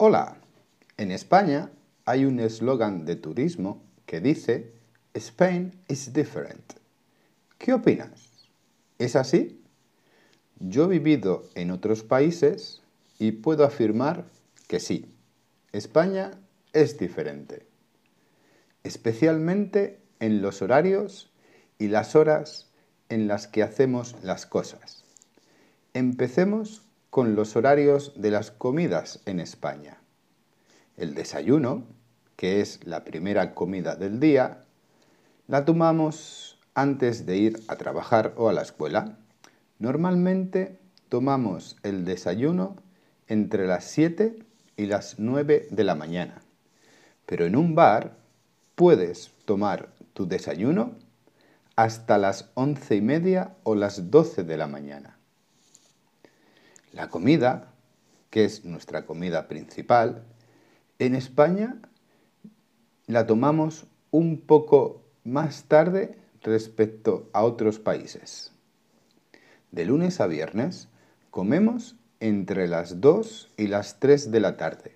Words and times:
Hola, 0.00 0.36
en 0.96 1.10
España 1.10 1.72
hay 2.04 2.24
un 2.24 2.38
eslogan 2.38 3.04
de 3.04 3.16
turismo 3.16 3.82
que 4.06 4.20
dice 4.20 4.70
Spain 5.12 5.72
is 5.88 6.12
different. 6.12 6.74
¿Qué 7.58 7.72
opinas? 7.72 8.30
¿Es 8.98 9.16
así? 9.16 9.60
Yo 10.60 10.84
he 10.84 10.86
vivido 11.00 11.48
en 11.56 11.72
otros 11.72 12.04
países 12.04 12.80
y 13.18 13.32
puedo 13.32 13.64
afirmar 13.64 14.26
que 14.68 14.78
sí, 14.78 15.12
España 15.72 16.30
es 16.72 16.96
diferente, 16.96 17.66
especialmente 18.84 19.98
en 20.20 20.42
los 20.42 20.62
horarios 20.62 21.32
y 21.76 21.88
las 21.88 22.14
horas 22.14 22.70
en 23.08 23.26
las 23.26 23.48
que 23.48 23.64
hacemos 23.64 24.14
las 24.22 24.46
cosas. 24.46 25.02
Empecemos 25.92 26.87
con 27.18 27.34
los 27.34 27.56
horarios 27.56 28.12
de 28.14 28.30
las 28.30 28.52
comidas 28.52 29.18
en 29.26 29.40
España. 29.40 29.98
El 30.96 31.16
desayuno, 31.16 31.82
que 32.36 32.60
es 32.60 32.86
la 32.86 33.02
primera 33.02 33.56
comida 33.56 33.96
del 33.96 34.20
día, 34.20 34.66
la 35.48 35.64
tomamos 35.64 36.60
antes 36.74 37.26
de 37.26 37.36
ir 37.36 37.60
a 37.66 37.74
trabajar 37.74 38.34
o 38.36 38.48
a 38.48 38.52
la 38.52 38.62
escuela. 38.62 39.18
Normalmente 39.80 40.78
tomamos 41.08 41.76
el 41.82 42.04
desayuno 42.04 42.76
entre 43.26 43.66
las 43.66 43.82
7 43.86 44.38
y 44.76 44.86
las 44.86 45.18
9 45.18 45.66
de 45.72 45.82
la 45.82 45.96
mañana. 45.96 46.40
Pero 47.26 47.46
en 47.46 47.56
un 47.56 47.74
bar 47.74 48.14
puedes 48.76 49.32
tomar 49.44 49.88
tu 50.12 50.28
desayuno 50.28 50.92
hasta 51.74 52.16
las 52.16 52.52
once 52.54 52.94
y 52.94 53.00
media 53.00 53.56
o 53.64 53.74
las 53.74 54.12
12 54.12 54.44
de 54.44 54.56
la 54.56 54.68
mañana. 54.68 55.17
La 56.92 57.08
comida, 57.08 57.72
que 58.30 58.44
es 58.44 58.64
nuestra 58.64 59.06
comida 59.06 59.48
principal, 59.48 60.24
en 60.98 61.14
España 61.14 61.80
la 63.06 63.26
tomamos 63.26 63.86
un 64.10 64.40
poco 64.40 65.04
más 65.24 65.64
tarde 65.64 66.18
respecto 66.42 67.28
a 67.32 67.44
otros 67.44 67.78
países. 67.78 68.52
De 69.70 69.84
lunes 69.84 70.20
a 70.20 70.26
viernes 70.26 70.88
comemos 71.30 71.96
entre 72.20 72.68
las 72.68 73.00
2 73.00 73.52
y 73.56 73.66
las 73.66 74.00
3 74.00 74.30
de 74.30 74.40
la 74.40 74.56
tarde, 74.56 74.92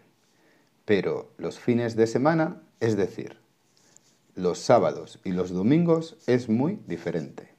pero 0.84 1.33
los 1.38 1.59
fines 1.59 1.94
de 1.94 2.06
semana, 2.06 2.62
es 2.81 2.97
decir, 2.97 3.38
los 4.34 4.59
sábados 4.59 5.20
y 5.25 5.33
los 5.33 5.50
domingos 5.50 6.16
es 6.27 6.48
muy 6.48 6.81
diferente. 6.86 7.50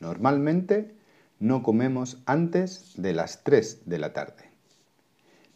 Normalmente 0.00 0.94
no 1.44 1.62
comemos 1.62 2.22
antes 2.24 2.94
de 2.96 3.12
las 3.12 3.44
3 3.44 3.82
de 3.84 3.98
la 3.98 4.14
tarde. 4.14 4.48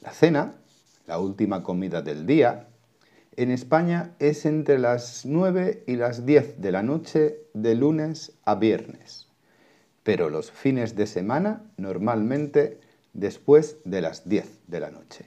La 0.02 0.12
cena, 0.12 0.56
la 1.06 1.18
última 1.18 1.62
comida 1.62 2.02
del 2.02 2.26
día, 2.26 2.68
en 3.36 3.50
España 3.50 4.14
es 4.18 4.44
entre 4.44 4.78
las 4.78 5.24
9 5.24 5.84
y 5.86 5.96
las 5.96 6.26
10 6.26 6.60
de 6.60 6.72
la 6.72 6.82
noche 6.82 7.38
de 7.54 7.74
lunes 7.74 8.34
a 8.44 8.56
viernes, 8.56 9.28
pero 10.02 10.28
los 10.28 10.50
fines 10.50 10.94
de 10.94 11.06
semana 11.06 11.62
normalmente 11.78 12.78
después 13.14 13.78
de 13.86 14.02
las 14.02 14.28
10 14.28 14.58
de 14.66 14.80
la 14.80 14.90
noche. 14.90 15.24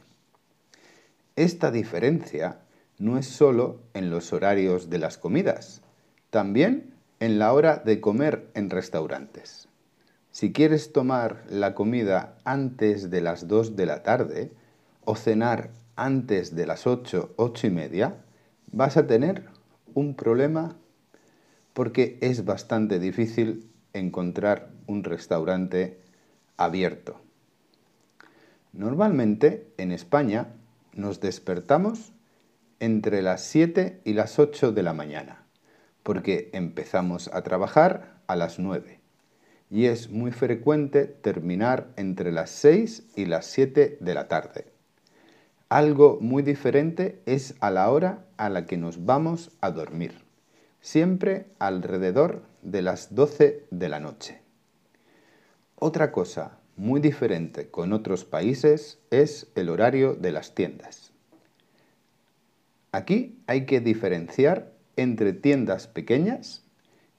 Esta 1.35 1.71
diferencia 1.71 2.59
no 2.99 3.17
es 3.17 3.25
solo 3.25 3.79
en 3.95 4.11
los 4.11 4.31
horarios 4.31 4.91
de 4.91 4.99
las 4.99 5.17
comidas, 5.17 5.81
también 6.29 6.93
en 7.19 7.39
la 7.39 7.51
hora 7.51 7.77
de 7.77 7.99
comer 7.99 8.51
en 8.53 8.69
restaurantes. 8.69 9.70
Si 10.31 10.53
quieres 10.53 10.93
tomar 10.93 11.43
la 11.49 11.75
comida 11.75 12.37
antes 12.45 13.09
de 13.09 13.19
las 13.19 13.49
2 13.49 13.75
de 13.75 13.85
la 13.85 14.01
tarde 14.01 14.53
o 15.03 15.17
cenar 15.17 15.71
antes 15.97 16.55
de 16.55 16.65
las 16.65 16.87
8, 16.87 17.33
8 17.35 17.67
y 17.67 17.69
media, 17.69 18.15
vas 18.71 18.95
a 18.95 19.07
tener 19.07 19.43
un 19.93 20.15
problema 20.15 20.77
porque 21.73 22.17
es 22.21 22.45
bastante 22.45 22.97
difícil 22.97 23.69
encontrar 23.91 24.69
un 24.87 25.03
restaurante 25.03 25.99
abierto. 26.55 27.19
Normalmente 28.71 29.67
en 29.77 29.91
España 29.91 30.53
nos 30.93 31.19
despertamos 31.19 32.13
entre 32.79 33.21
las 33.21 33.43
7 33.43 33.99
y 34.05 34.13
las 34.13 34.39
8 34.39 34.71
de 34.71 34.81
la 34.81 34.93
mañana, 34.93 35.43
porque 36.03 36.49
empezamos 36.53 37.29
a 37.33 37.41
trabajar 37.41 38.21
a 38.27 38.37
las 38.37 38.59
9 38.59 39.00
y 39.71 39.85
es 39.85 40.09
muy 40.09 40.31
frecuente 40.31 41.05
terminar 41.05 41.87
entre 41.95 42.33
las 42.33 42.49
6 42.51 43.03
y 43.15 43.25
las 43.25 43.45
7 43.45 43.97
de 44.01 44.13
la 44.13 44.27
tarde. 44.27 44.65
Algo 45.69 46.19
muy 46.19 46.43
diferente 46.43 47.21
es 47.25 47.55
a 47.61 47.71
la 47.71 47.89
hora 47.89 48.25
a 48.35 48.49
la 48.49 48.65
que 48.65 48.75
nos 48.75 49.05
vamos 49.05 49.51
a 49.61 49.71
dormir, 49.71 50.25
siempre 50.81 51.45
alrededor 51.57 52.43
de 52.61 52.81
las 52.81 53.15
12 53.15 53.65
de 53.71 53.89
la 53.89 54.01
noche. 54.01 54.41
Otra 55.77 56.11
cosa 56.11 56.59
muy 56.75 56.99
diferente 56.99 57.69
con 57.69 57.93
otros 57.93 58.25
países 58.25 58.99
es 59.09 59.47
el 59.55 59.69
horario 59.69 60.15
de 60.15 60.33
las 60.33 60.53
tiendas. 60.53 61.13
Aquí 62.91 63.39
hay 63.47 63.65
que 63.65 63.79
diferenciar 63.79 64.73
entre 64.97 65.31
tiendas 65.31 65.87
pequeñas 65.87 66.65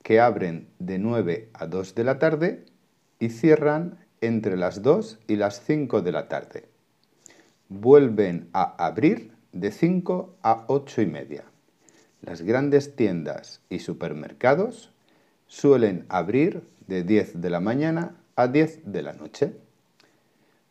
que 0.03 0.21
abren 0.21 0.69
de 0.79 0.99
9 0.99 1.51
a 1.53 1.67
2 1.67 1.95
de 1.95 2.05
la 2.05 2.19
tarde 2.19 2.65
y 3.19 3.29
cierran 3.31 3.99
entre 4.21 4.57
las 4.57 4.83
2 4.83 5.21
y 5.29 5.37
las 5.37 5.63
5 5.65 6.03
de 6.03 6.13
la 6.13 6.29
tarde. 6.29 6.69
Vuelven 7.69 8.49
a 8.53 8.85
abrir 8.85 9.33
de 9.53 9.71
5 9.71 10.37
a 10.43 10.65
8 10.69 11.03
y 11.03 11.07
media. 11.07 11.45
Las 12.21 12.43
grandes 12.43 12.95
tiendas 12.97 13.61
y 13.69 13.81
supermercados 13.81 14.93
suelen 15.47 16.07
abrir 16.09 16.63
de 16.87 17.03
10 17.03 17.41
de 17.41 17.51
la 17.51 17.61
mañana 17.61 18.17
a 18.37 18.49
10 18.49 18.93
de 18.93 19.03
la 19.03 19.13
noche. 19.13 19.55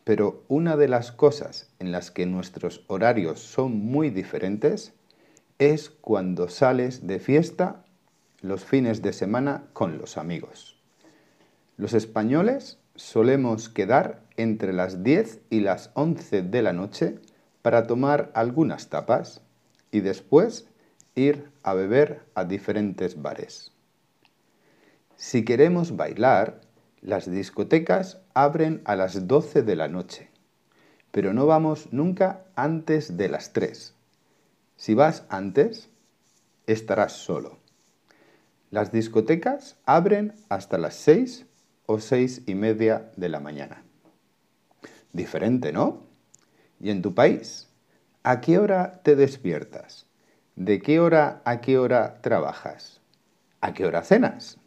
Pero 0.03 0.43
una 0.47 0.77
de 0.77 0.87
las 0.87 1.11
cosas 1.11 1.69
en 1.79 1.91
las 1.91 2.09
que 2.09 2.25
nuestros 2.25 2.83
horarios 2.87 3.39
son 3.39 3.77
muy 3.77 4.09
diferentes 4.09 4.93
es 5.59 5.89
cuando 5.89 6.49
sales 6.49 7.05
de 7.05 7.19
fiesta 7.19 7.85
los 8.41 8.65
fines 8.65 9.01
de 9.01 9.13
semana 9.13 9.65
con 9.73 9.97
los 9.97 10.17
amigos. 10.17 10.79
Los 11.77 11.93
españoles 11.93 12.79
solemos 12.95 13.69
quedar 13.69 14.21
entre 14.37 14.73
las 14.73 15.03
10 15.03 15.41
y 15.49 15.59
las 15.61 15.91
11 15.93 16.41
de 16.43 16.61
la 16.61 16.73
noche 16.73 17.19
para 17.61 17.87
tomar 17.87 18.31
algunas 18.33 18.89
tapas 18.89 19.41
y 19.91 20.01
después 20.01 20.67
ir 21.15 21.51
a 21.63 21.73
beber 21.73 22.25
a 22.33 22.45
diferentes 22.45 23.21
bares. 23.21 23.71
Si 25.15 25.45
queremos 25.45 25.95
bailar, 25.95 26.61
las 27.01 27.29
discotecas 27.29 28.21
abren 28.33 28.81
a 28.85 28.95
las 28.95 29.27
12 29.27 29.61
de 29.61 29.75
la 29.75 29.87
noche, 29.87 30.29
pero 31.11 31.33
no 31.33 31.45
vamos 31.45 31.89
nunca 31.91 32.45
antes 32.55 33.17
de 33.17 33.29
las 33.29 33.53
3. 33.53 33.93
Si 34.77 34.93
vas 34.95 35.25
antes, 35.29 35.89
estarás 36.65 37.13
solo. 37.13 37.60
Las 38.71 38.93
discotecas 38.93 39.77
abren 39.85 40.33
hasta 40.47 40.77
las 40.77 40.95
6 40.95 41.45
o 41.87 41.99
seis 41.99 42.43
y 42.45 42.55
media 42.55 43.11
de 43.17 43.27
la 43.27 43.41
mañana. 43.41 43.83
Diferente, 45.11 45.73
¿no? 45.73 46.07
¿Y 46.79 46.89
en 46.89 47.01
tu 47.01 47.13
país? 47.13 47.67
¿A 48.23 48.39
qué 48.39 48.59
hora 48.59 49.01
te 49.03 49.17
despiertas? 49.17 50.07
¿De 50.55 50.81
qué 50.81 51.01
hora 51.01 51.41
a 51.43 51.59
qué 51.59 51.77
hora 51.77 52.21
trabajas? 52.21 53.01
¿A 53.59 53.73
qué 53.73 53.85
hora 53.85 54.03
cenas? 54.03 54.57